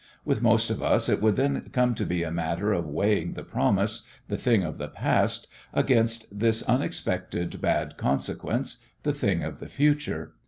[0.25, 3.43] With most of us it would then come to be a matter of weighing the
[3.43, 9.67] promise, the thing of the past, against this unexpected bad consequence, the thing of the
[9.69, 10.33] future.